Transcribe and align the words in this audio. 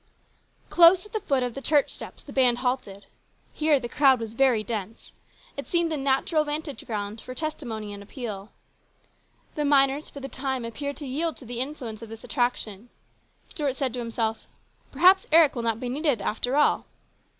Close 0.71 1.05
at 1.05 1.13
the 1.13 1.19
foot 1.19 1.43
of 1.43 1.53
the 1.53 1.61
church 1.61 1.93
steps 1.93 2.23
the 2.23 2.33
band 2.33 2.57
halted. 2.65 3.05
Here 3.53 3.79
the 3.79 3.87
crowd 3.87 4.19
was 4.19 4.33
very 4.33 4.63
dense. 4.63 5.11
It 5.55 5.67
seemed 5.67 5.93
a 5.93 5.95
natural 5.97 6.43
vantage 6.43 6.83
ground 6.87 7.21
for 7.21 7.35
testimony 7.35 7.93
and 7.93 8.01
appeal. 8.01 8.49
The 9.53 9.63
miners 9.63 10.09
for 10.09 10.19
the 10.19 10.27
time 10.27 10.65
appeared 10.65 10.97
to 10.97 11.05
yield 11.05 11.37
to 11.37 11.45
the 11.45 11.59
influence 11.59 12.01
of 12.01 12.09
this 12.09 12.23
attraction. 12.23 12.89
Stuart 13.47 13.75
said 13.75 13.93
to 13.93 13.99
himself," 13.99 14.47
Perhaps 14.91 15.27
Eric 15.31 15.55
will 15.55 15.61
not 15.61 15.79
be 15.79 15.87
needed, 15.87 16.19
after 16.19 16.55
all." 16.57 16.87